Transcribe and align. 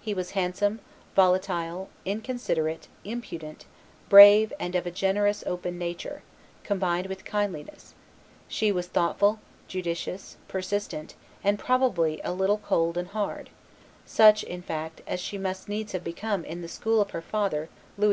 He 0.00 0.14
was 0.14 0.30
handsome, 0.38 0.78
volatile, 1.16 1.88
inconsiderate, 2.04 2.86
impudent, 3.02 3.64
brave, 4.08 4.52
and 4.60 4.76
of 4.76 4.86
a 4.86 4.90
generous, 4.92 5.42
open 5.48 5.78
nature, 5.78 6.22
combined 6.62 7.08
with 7.08 7.24
kindliness; 7.24 7.92
she 8.46 8.70
was 8.70 8.86
thoughtful, 8.86 9.40
judicious, 9.66 10.36
persistent, 10.46 11.16
and 11.42 11.58
probably 11.58 12.20
a 12.22 12.30
little 12.32 12.58
cold 12.58 12.96
and 12.96 13.08
hard, 13.08 13.50
such, 14.06 14.44
in 14.44 14.62
fact, 14.62 15.02
as 15.08 15.18
she 15.18 15.38
must 15.38 15.68
needs 15.68 15.90
have 15.90 16.04
become 16.04 16.44
in 16.44 16.62
the 16.62 16.68
school 16.68 17.00
of 17.00 17.10
her 17.10 17.20
father, 17.20 17.68
Louis 17.98 18.02
XI. 18.02 18.02